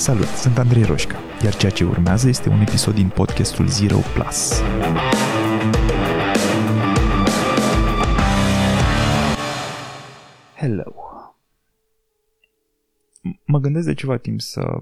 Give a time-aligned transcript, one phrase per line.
[0.00, 4.62] Salut, sunt Andrei Roșca, iar ceea ce urmează este un episod din podcastul Zero Plus.
[10.56, 10.94] Hello.
[13.46, 14.78] Mă gândesc de ceva timp să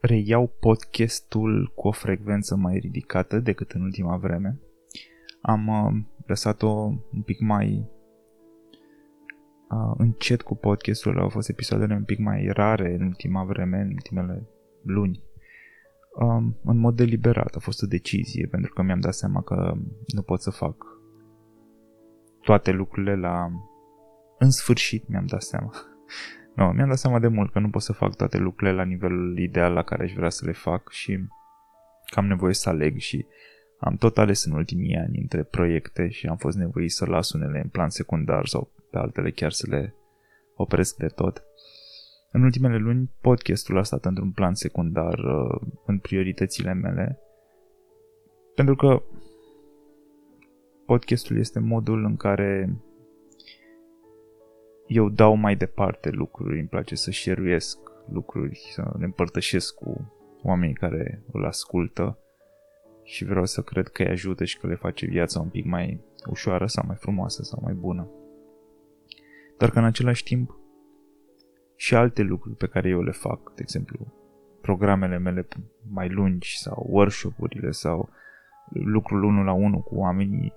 [0.00, 4.60] reiau podcastul cu o frecvență mai ridicată decât în ultima vreme.
[5.40, 6.70] Am uh, lăsat-o
[7.12, 7.93] un pic mai uh,
[9.96, 14.46] încet cu podcastul, au fost episoadele un pic mai rare în ultima vreme, în ultimele
[14.82, 15.22] luni.
[16.14, 19.74] Um, în mod deliberat a fost o decizie, pentru că mi-am dat seama că
[20.06, 20.76] nu pot să fac
[22.40, 23.50] toate lucrurile la...
[24.38, 25.72] În sfârșit mi-am dat seama.
[26.56, 29.38] nu, mi-am dat seama de mult că nu pot să fac toate lucrurile la nivelul
[29.38, 31.18] ideal la care aș vrea să le fac și
[32.12, 33.26] că am nevoie să aleg și
[33.78, 37.60] am tot ales în ultimii ani între proiecte și am fost nevoit să las unele
[37.60, 39.94] în plan secundar sau pe altele chiar să le
[40.56, 41.44] opresc de tot.
[42.30, 47.18] În ultimele luni, podcastul a stat într-un plan secundar uh, în prioritățile mele,
[48.54, 49.02] pentru că
[50.86, 52.76] podcastul este modul în care
[54.86, 57.58] eu dau mai departe lucruri, îmi place să share
[58.10, 62.18] lucruri, să le împărtășesc cu oamenii care îl ascultă
[63.02, 66.00] și vreau să cred că îi ajută și că le face viața un pic mai
[66.30, 68.08] ușoară sau mai frumoasă sau mai bună.
[69.58, 70.58] Dar că în același timp
[71.76, 74.12] și alte lucruri pe care eu le fac, de exemplu,
[74.60, 75.48] programele mele
[75.90, 78.08] mai lungi sau workshop-urile sau
[78.68, 80.52] lucrul unul la unul cu oamenii,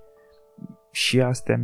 [0.91, 1.59] și astea,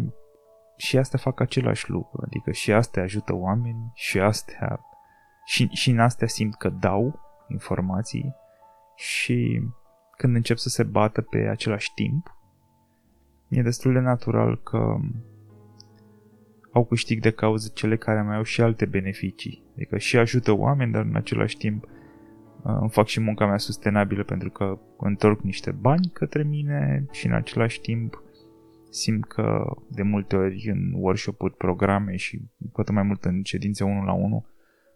[0.78, 4.80] și astea fac același lucru, adică și astea ajută oameni și astea
[5.46, 8.36] și, și în astea simt că dau informații
[8.96, 9.62] și
[10.18, 12.38] când încep să se bată pe același timp,
[13.48, 14.96] e destul de natural că
[16.74, 19.64] au câștig de cauză cele care mai au și alte beneficii.
[19.76, 24.24] Adică și ajută oameni, dar în același timp uh, îmi fac și munca mea sustenabilă
[24.24, 28.24] pentru că întorc niște bani către mine și în același timp
[28.90, 32.42] simt că de multe ori în workshop-uri, programe și
[32.72, 34.46] poate mai mult în ședințe 1 la 1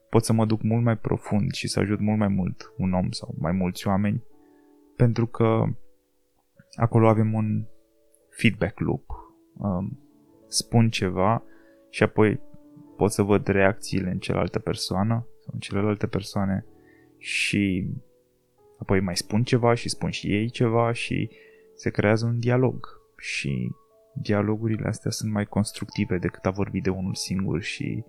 [0.10, 3.12] pot să mă duc mult mai profund și să ajut mult mai mult un om
[3.12, 4.24] sau mai mulți oameni
[4.96, 5.64] pentru că
[6.76, 7.66] acolo avem un
[8.30, 9.06] feedback loop.
[9.58, 10.00] Um,
[10.48, 11.44] spun ceva
[11.98, 12.40] și apoi
[12.98, 16.66] pot să văd reacțiile în cealaltă persoană sau în celelalte persoane
[17.18, 17.88] și
[18.80, 21.30] apoi mai spun ceva și spun și ei ceva și
[21.76, 22.88] se creează un dialog.
[23.18, 23.72] Și
[24.14, 28.04] dialogurile astea sunt mai constructive decât a vorbi de unul singur și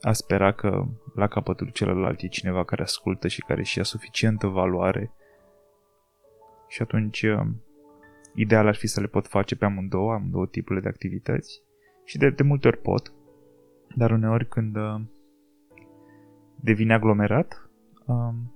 [0.00, 4.46] a spera că la capătul celălalt e cineva care ascultă și care și ia suficientă
[4.46, 5.12] valoare.
[6.68, 7.26] Și atunci
[8.34, 11.64] ideal ar fi să le pot face pe amândouă, amândouă tipurile de activități
[12.06, 13.12] și de, de multe ori pot,
[13.94, 15.00] dar uneori când uh,
[16.60, 17.70] devine aglomerat,
[18.06, 18.50] um,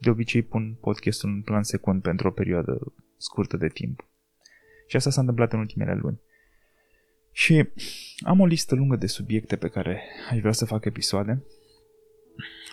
[0.00, 4.08] de obicei pun podcastul în plan secund pentru o perioadă scurtă de timp.
[4.86, 6.20] Și asta s-a întâmplat în ultimele luni.
[7.32, 7.68] Și
[8.18, 11.44] am o listă lungă de subiecte pe care aș vrea să fac episoade.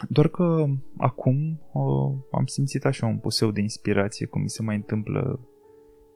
[0.10, 0.66] Doar că
[0.98, 5.48] acum uh, am simțit așa un puseu de inspirație, cum mi se mai întâmplă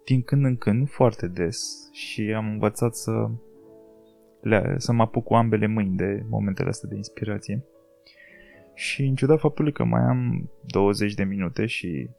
[0.07, 3.29] din când în când, foarte des, și am învățat să,
[4.41, 7.66] le, să mă apuc cu ambele mâini de momentele astea de inspirație.
[8.73, 12.09] Și în ciuda faptului că mai am 20 de minute și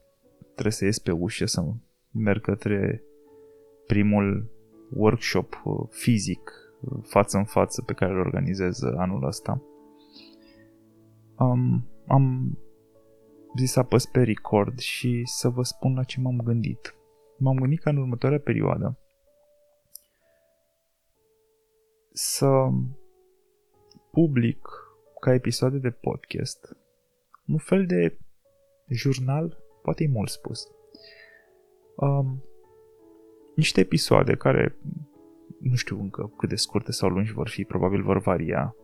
[0.53, 1.63] trebuie să ies pe ușă să
[2.11, 3.03] merg către
[3.87, 4.51] primul
[4.91, 9.63] workshop uh, fizic uh, față în față pe care îl organizez anul ăsta.
[11.39, 12.59] Um, am
[13.57, 16.98] zis să apăs pe record și să vă spun la ce m-am gândit
[17.39, 18.99] m-am gândit ca în următoarea perioadă
[22.13, 22.69] să
[24.11, 24.69] public
[25.21, 26.77] ca episoade de podcast
[27.47, 28.19] un fel de
[28.89, 30.69] jurnal, poate e mult spus,
[31.97, 32.43] um,
[33.55, 34.77] niște episoade care
[35.61, 38.75] nu știu încă cât de scurte sau lungi vor fi, probabil vor varia,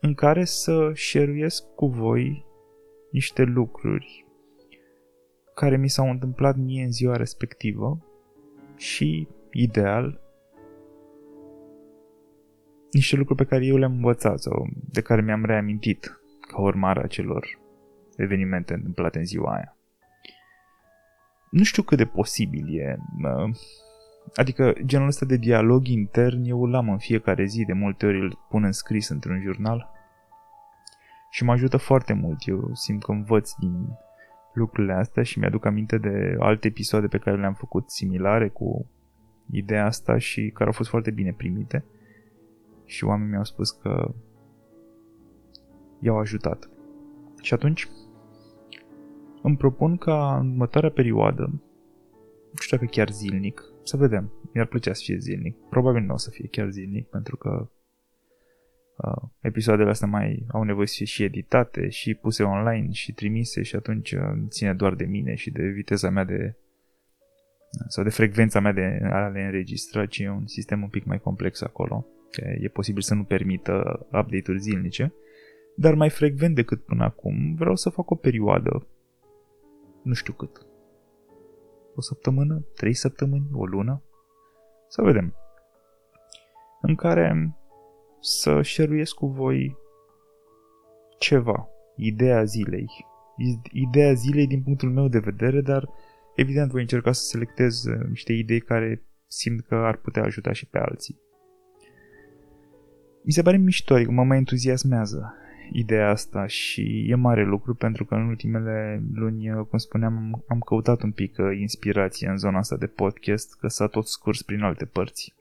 [0.00, 2.46] în care să share cu voi
[3.10, 4.26] niște lucruri
[5.54, 8.06] care mi s-au întâmplat mie în ziua respectivă
[8.76, 10.20] și, ideal,
[12.90, 17.06] niște lucruri pe care eu le-am învățat sau de care mi-am reamintit ca urmare a
[17.06, 17.60] celor
[18.16, 19.76] evenimente întâmplate în ziua aia.
[21.50, 22.98] Nu știu cât de posibil e.
[24.34, 28.20] Adică genul ăsta de dialog intern eu îl am în fiecare zi, de multe ori
[28.20, 29.90] îl pun în scris într-un jurnal
[31.30, 32.46] și mă ajută foarte mult.
[32.46, 33.88] Eu simt că învăț din
[34.52, 38.86] lucrurile astea și mi-aduc aminte de alte episoade pe care le-am făcut similare cu
[39.50, 41.84] ideea asta și care au fost foarte bine primite.
[42.84, 44.14] și oamenii mi-au spus că
[46.00, 46.70] i-au ajutat.
[47.40, 47.88] Și atunci
[49.42, 51.42] îmi propun ca în următoarea perioadă,
[52.50, 55.56] nu știu dacă chiar zilnic, să vedem, mi-ar plăcea să fie zilnic.
[55.68, 57.68] Probabil nu o să fie chiar zilnic, pentru că
[59.02, 63.62] uh, episoadele astea mai au nevoie să fie și editate, și puse online, și trimise
[63.62, 66.56] și atunci uh, ține doar de mine și de viteza mea de
[67.88, 71.18] sau de frecvența mea de a le înregistra, ci e un sistem un pic mai
[71.18, 72.06] complex acolo.
[72.60, 75.14] E posibil să nu permită update-uri zilnice,
[75.76, 78.86] dar mai frecvent decât până acum vreau să fac o perioadă,
[80.02, 80.66] nu știu cât,
[81.94, 84.02] o săptămână, trei săptămâni, o lună,
[84.88, 85.34] să vedem,
[86.80, 87.54] în care
[88.22, 89.76] să șeruiesc cu voi
[91.18, 92.86] ceva, ideea zilei.
[93.72, 95.88] Ideea zilei din punctul meu de vedere, dar
[96.34, 100.66] evident voi încerca să selectez uh, niște idei care simt că ar putea ajuta și
[100.66, 101.20] pe alții.
[103.24, 105.34] Mi se pare mișto, adică mă mai entuziasmează
[105.72, 110.60] ideea asta și e mare lucru pentru că în ultimele luni, uh, cum spuneam, am
[110.60, 114.62] căutat un pic uh, inspirație în zona asta de podcast, că s-a tot scurs prin
[114.62, 115.34] alte părți.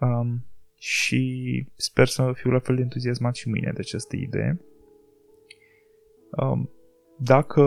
[0.00, 0.44] Um,
[0.78, 4.60] și sper să fiu la fel de entuziasmat și mâine de această idee.
[6.30, 6.70] Um,
[7.18, 7.62] dacă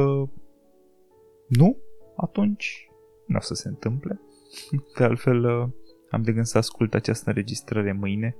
[1.47, 1.77] nu,
[2.15, 2.89] atunci
[3.25, 4.21] nu o să se întâmple.
[4.97, 5.69] De altfel, uh,
[6.09, 8.35] am de gând să ascult această înregistrare mâine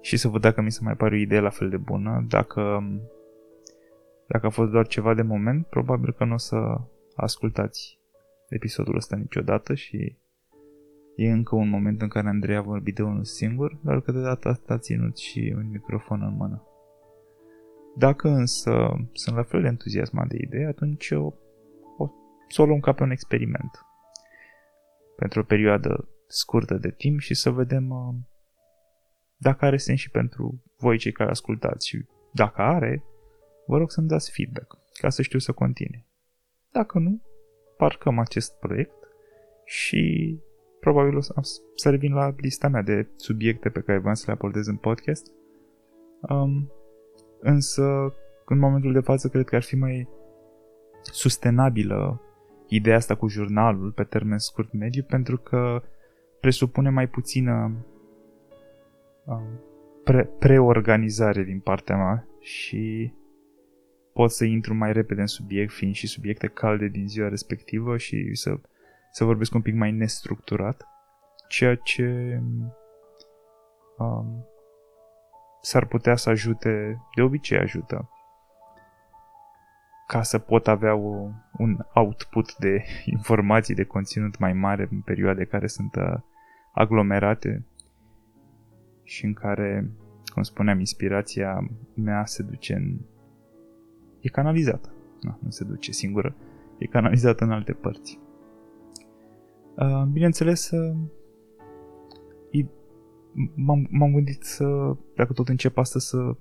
[0.00, 2.24] și să văd dacă mi se mai pare o idee la fel de bună.
[2.28, 3.00] Dacă, um,
[4.26, 6.56] dacă a fost doar ceva de moment, probabil că nu o să
[7.14, 7.98] ascultați
[8.48, 10.16] episodul ăsta niciodată și
[11.16, 14.20] e încă un moment în care Andrei a vorbit de unul singur, dar că de
[14.20, 16.62] data asta a ținut și un microfon în mână.
[17.96, 18.70] Dacă însă
[19.12, 21.32] sunt la fel de entuziasmat de idee, atunci o,
[21.96, 22.10] o,
[22.48, 23.86] să o luăm ca pe un experiment.
[25.16, 28.14] Pentru o perioadă scurtă de timp și să vedem uh,
[29.36, 33.04] dacă are sens și pentru voi cei care ascultați și dacă are,
[33.66, 36.06] vă rog să-mi dați feedback ca să știu să continue.
[36.72, 37.22] Dacă nu,
[37.76, 39.08] parcăm acest proiect
[39.64, 40.36] și
[40.84, 41.34] probabil o să,
[41.74, 45.32] să revin la lista mea de subiecte pe care vreau să le abordez în podcast.
[46.20, 46.70] Um,
[47.40, 48.14] însă,
[48.44, 50.08] în momentul de față, cred că ar fi mai
[51.02, 52.20] sustenabilă
[52.68, 55.82] ideea asta cu jurnalul pe termen scurt mediu pentru că
[56.40, 57.72] presupune mai puțină
[59.24, 59.60] um,
[60.04, 63.12] pre- preorganizare din partea mea și
[64.12, 68.34] pot să intru mai repede în subiect, fiind și subiecte calde din ziua respectivă și
[68.34, 68.60] să,
[69.14, 70.88] să vorbesc un pic mai nestructurat,
[71.48, 72.40] ceea ce
[73.98, 74.46] um,
[75.60, 78.10] s-ar putea să ajute, de obicei ajută,
[80.06, 81.28] ca să pot avea o,
[81.58, 82.84] un output de
[83.16, 86.14] informații, de conținut mai mare în perioade care sunt uh,
[86.72, 87.66] aglomerate
[89.02, 89.90] și în care,
[90.32, 93.00] cum spuneam, inspirația mea se duce în...
[94.20, 94.92] e canalizată.
[95.20, 96.36] Nu, nu se duce singură,
[96.78, 98.22] e canalizată în alte părți.
[99.76, 100.96] Uh, bineînțeles, uh,
[103.54, 106.36] m-am, m-am gândit să, dacă tot încep asta, să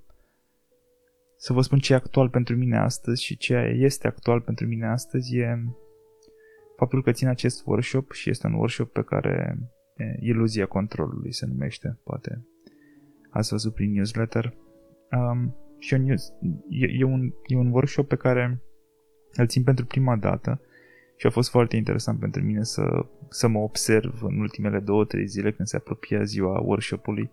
[1.44, 4.88] să vă spun ce e actual pentru mine astăzi și ce este actual pentru mine
[4.88, 5.64] astăzi e
[6.76, 9.58] faptul că țin acest workshop și este un workshop pe care
[9.96, 12.48] e, Iluzia Controlului se numește, poate
[13.30, 14.54] ați văzut prin newsletter.
[15.12, 16.34] Um, și un news,
[16.70, 18.62] e, e, un, e un workshop pe care
[19.34, 20.62] îl țin pentru prima dată
[21.16, 25.28] și a fost foarte interesant pentru mine să, să mă observ în ultimele două, trei
[25.28, 27.32] zile când se apropia ziua workshop-ului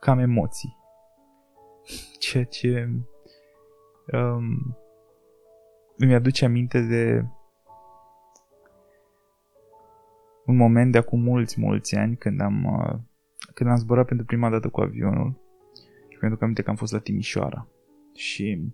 [0.00, 0.76] cam emoții.
[2.18, 2.88] Ceea ce
[4.12, 4.76] um,
[5.96, 7.24] îmi aduce aminte de
[10.46, 12.98] un moment de acum mulți, mulți ani când am, uh,
[13.54, 15.40] când am zburat pentru prima dată cu avionul
[16.08, 17.66] și pentru că aminte că am fost la Timișoara
[18.14, 18.72] și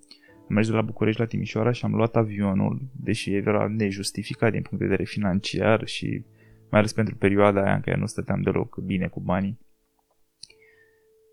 [0.49, 4.63] am mers de la București la Timișoara și am luat avionul, deși era nejustificat din
[4.63, 6.25] punct de vedere financiar și
[6.71, 9.59] mai ales pentru perioada aia în care nu stăteam deloc bine cu banii.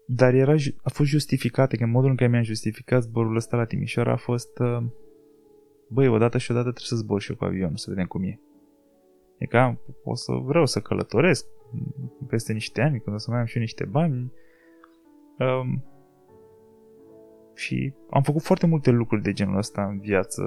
[0.07, 3.65] Dar era, a fost justificat, că în modul în care mi-am justificat zborul ăsta la
[3.65, 4.83] Timișoara a fost uh,
[5.89, 8.39] băi, odată și odată trebuie să zbor și eu cu avionul, să vedem cum e.
[9.37, 11.45] E ca, o să vreau să călătoresc
[12.27, 14.31] peste niște ani, când o să mai am și eu niște bani.
[15.39, 15.83] Um,
[17.55, 20.41] și am făcut foarte multe lucruri de genul ăsta în viață.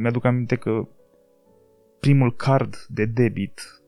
[0.00, 0.88] Mi-aduc aminte că
[2.00, 3.82] primul card de debit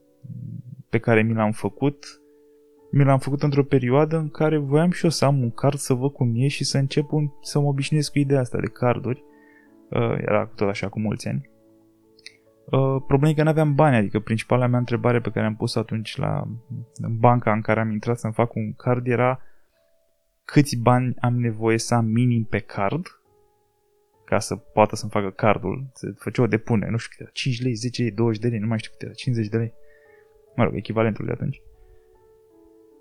[0.89, 2.21] pe care mi l-am făcut,
[2.91, 5.95] mi l-am făcut într-o perioadă în care voiam și eu să am un card să
[5.95, 9.25] văd cum e și să încep un, să mă obișnuiesc cu ideea asta de carduri.
[9.91, 11.51] Uh, era tot așa cu mulți ani.
[12.65, 15.77] Uh, problema e că nu aveam bani, adică principala mea întrebare pe care am pus
[15.77, 16.49] atunci la
[17.19, 19.41] banca în care am intrat să-mi fac un card era
[20.51, 23.21] câți bani am nevoie să am minim pe card
[24.25, 27.63] ca să poată să-mi facă cardul, să făcea o depune, nu știu câte era, 5
[27.63, 29.73] lei, 10 lei, 20 de lei, nu mai știu câte era, 50 de lei.
[30.57, 31.63] Mă rog, echivalentul de atunci.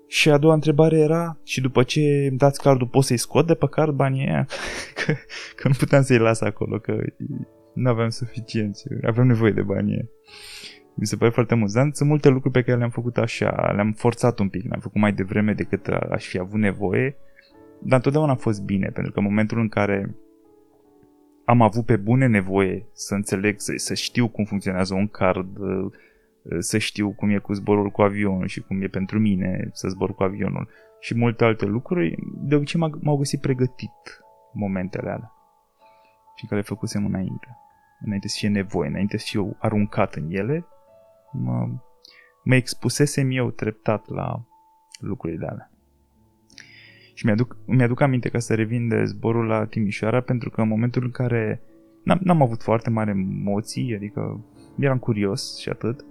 [0.06, 3.54] Și a doua întrebare era, și după ce îmi dați cardul, pot să-i scot de
[3.54, 4.46] pe card banii aia?
[5.04, 5.12] că,
[5.56, 6.98] că nu puteam să-i las acolo, că
[7.74, 10.08] nu aveam suficienți, aveam nevoie de banii aia.
[10.94, 11.96] Mi se pare foarte amuzant.
[11.96, 15.12] Sunt multe lucruri pe care le-am făcut așa, le-am forțat un pic, le-am făcut mai
[15.12, 17.16] devreme decât aș fi avut nevoie,
[17.82, 20.14] dar întotdeauna a fost bine, pentru că în momentul în care
[21.44, 25.58] am avut pe bune nevoie să înțeleg, să, să știu cum funcționează un card,
[26.58, 30.14] să știu cum e cu zborul cu avionul și cum e pentru mine să zbor
[30.14, 30.68] cu avionul
[31.00, 35.32] și multe alte lucruri, de obicei m-au găsit pregătit momentele alea
[36.34, 37.58] și care le făcusem înainte.
[38.04, 40.66] Înainte să fie nevoie, înainte să fiu aruncat în ele,
[41.32, 41.68] mă,
[42.44, 44.44] mă expusesem eu treptat la
[44.98, 45.69] lucrurile alea.
[47.14, 51.04] Și mi-aduc, mi-aduc aminte ca să revin de zborul la Timișoara, pentru că în momentul
[51.04, 51.62] în care
[52.04, 54.44] n-am, n-am avut foarte mare emoții, adică
[54.78, 56.04] eram curios și atât,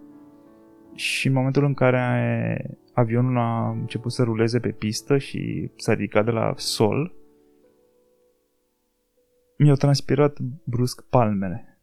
[1.00, 6.26] și în momentul în care avionul a început să ruleze pe pistă și s-a ridicat
[6.26, 7.14] de la sol,
[9.58, 11.80] mi-au transpirat brusc palmele.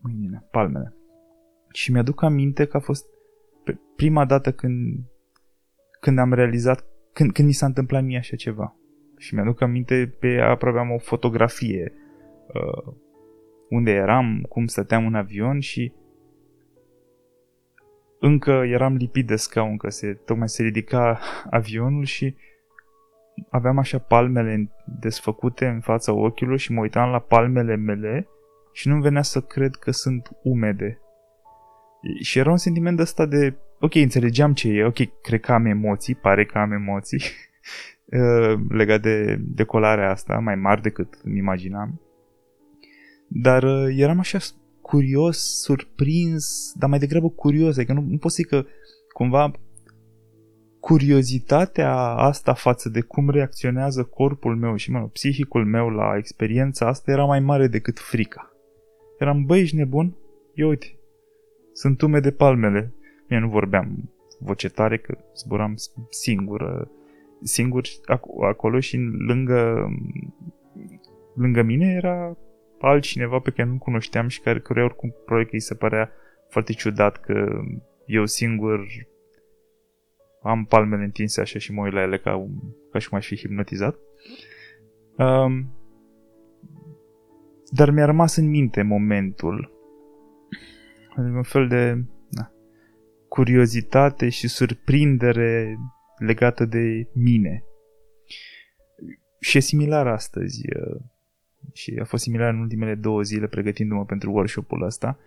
[0.00, 0.94] Mâinile, palmele.
[1.72, 3.06] Și mi-aduc aminte că a fost
[3.96, 5.04] prima dată când,
[6.00, 8.76] când am realizat, când, când mi s-a întâmplat mie așa ceva.
[9.16, 11.92] Și mi-aduc aminte, pe aproape am o fotografie
[12.54, 12.94] uh,
[13.68, 15.92] unde eram, cum stăteam în avion și
[18.20, 22.36] încă eram lipit de scaun, că se, tocmai se ridica avionul și
[23.50, 28.28] aveam așa palmele desfăcute în fața ochiului și mă uitam la palmele mele
[28.72, 31.00] și nu venea să cred că sunt umede.
[32.20, 35.64] Și era un sentiment de ăsta de, ok, înțelegeam ce e, ok, cred că am
[35.64, 37.22] emoții, pare că am emoții
[38.20, 42.00] uh, legat de decolarea asta, mai mari decât îmi imaginam.
[43.28, 44.38] Dar uh, eram așa
[44.80, 48.64] curios, surprins, dar mai degrabă curios, adică nu, nu pot să că
[49.12, 49.52] cumva
[50.80, 56.86] curiozitatea asta față de cum reacționează corpul meu și, mă rog, psihicul meu la experiența
[56.86, 58.52] asta era mai mare decât frica.
[59.18, 60.16] Eram, băi, ești nebun?
[60.54, 60.98] Eu uite,
[61.72, 62.94] sunt ume de palmele.
[63.30, 65.74] Eu nu vorbeam voce tare, că zburam
[66.08, 66.88] singur,
[67.42, 67.84] singur
[68.48, 68.96] acolo și
[69.26, 69.88] lângă,
[71.34, 72.36] lângă mine era
[72.80, 76.10] altcineva pe care nu cunoșteam și care, care oricum probabil că îi se părea
[76.48, 77.60] foarte ciudat că
[78.06, 78.86] eu singur
[80.42, 82.48] am palmele întinse așa și mă uit la ele ca,
[82.92, 83.96] ca și cum aș fi hipnotizat.
[85.16, 85.74] Um,
[87.70, 89.72] dar mi-a rămas în minte momentul.
[91.16, 92.19] Adică un fel de na,
[93.30, 95.78] curiozitate și surprindere
[96.18, 97.64] legată de mine.
[99.40, 100.62] Și e similar astăzi.
[100.76, 101.00] Uh,
[101.72, 105.18] și a fost similar în ultimele două zile pregătindu-mă pentru workshop-ul ăsta.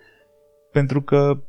[0.72, 1.44] Pentru că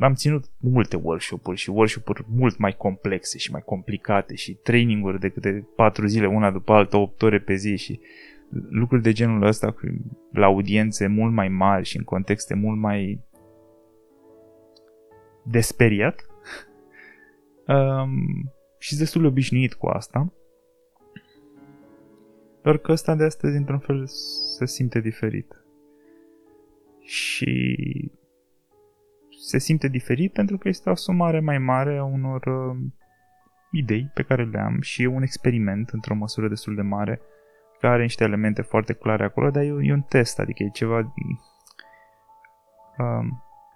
[0.00, 5.28] am ținut multe workshop-uri și workshop-uri mult mai complexe și mai complicate și training-uri de
[5.28, 8.00] câte patru zile, una după alta, 8 ore pe zi și
[8.70, 9.74] lucruri de genul ăsta
[10.32, 13.20] la audiențe mult mai mari și în contexte mult mai
[15.42, 16.26] desperiat
[17.66, 20.32] um, și destul de obișnuit cu asta.
[22.62, 24.06] Doar că ăsta de astăzi, într-un fel,
[24.56, 25.56] se simte diferit.
[27.00, 28.10] Și
[29.40, 32.76] se simte diferit pentru că este o asumare mai mare a unor uh,
[33.70, 37.20] idei pe care le am și e un experiment într-o măsură destul de mare
[37.80, 41.14] care are niște elemente foarte clare acolo, dar e, e un test, adică e ceva...
[42.98, 43.26] Uh,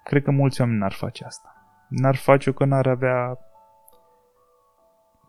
[0.03, 1.56] cred că mulți oameni n-ar face asta.
[1.89, 3.37] N-ar face-o că n-ar avea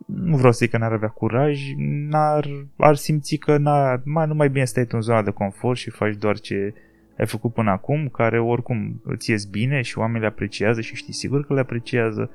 [0.07, 1.61] nu vreau să zic că n-ar avea curaj,
[2.09, 5.79] n-ar, ar simți că n-ar, mai, nu mai bine stai tu în zona de confort
[5.79, 6.75] și faci doar ce
[7.19, 11.13] ai făcut până acum, care oricum îți ies bine și oamenii le apreciază și știi
[11.13, 12.31] sigur că le apreciază.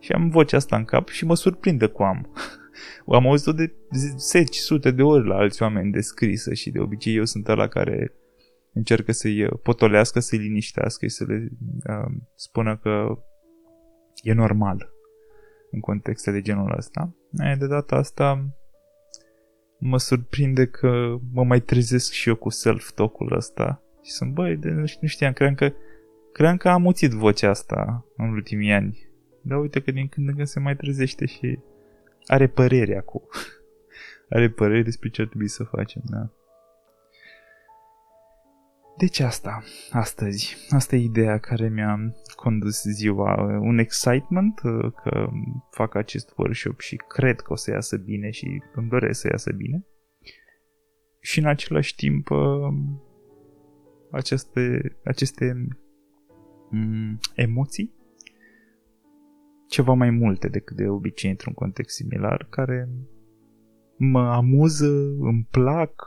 [0.00, 2.28] Și am vocea asta în cap și mă surprinde cu am.
[3.06, 3.72] am auzit-o de
[4.16, 8.12] zeci, sute de ori la alți oameni descrisă și de obicei eu sunt ăla care
[8.72, 11.48] încearcă să-i potolească, să-i liniștească și să le
[11.88, 13.18] uh, spună că
[14.28, 14.90] e normal
[15.70, 17.14] în contexte de genul ăsta.
[17.30, 18.56] De data asta
[19.78, 24.70] mă surprinde că mă mai trezesc și eu cu self-talk-ul ăsta și sunt, băi, de,
[25.00, 25.72] nu știam, cream că,
[26.32, 29.08] cream că am muțit vocea asta în ultimii ani.
[29.42, 31.58] Dar uite că din când în când se mai trezește și
[32.26, 33.22] are părere acum.
[34.34, 36.30] are părere despre ce ar trebui să facem, da.
[38.96, 45.28] Deci asta, astăzi, asta e ideea care mi-a condus ziua, un excitement uh, că
[45.70, 49.52] fac acest workshop și cred că o să iasă bine și îmi doresc să iasă
[49.52, 49.84] bine.
[51.20, 52.38] Și în același timp uh,
[54.10, 55.68] aceste, aceste
[56.70, 57.94] mm, emoții,
[59.68, 62.88] ceva mai multe decât de obicei într-un context similar, care
[63.96, 64.88] mă amuză,
[65.20, 66.04] îmi plac,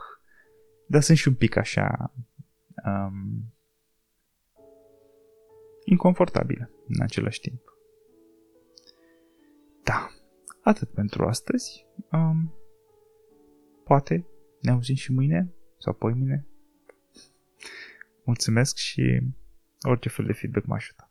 [0.86, 2.14] dar sunt și un pic așa
[2.84, 3.52] um,
[5.84, 7.60] inconfortabile în același timp.
[9.82, 10.10] Da,
[10.62, 11.86] atât pentru astăzi.
[12.12, 12.54] Um,
[13.84, 14.26] poate
[14.60, 16.46] ne auzim și mâine sau poi mâine.
[18.24, 19.20] Mulțumesc și
[19.82, 21.10] orice fel de feedback mă ajută.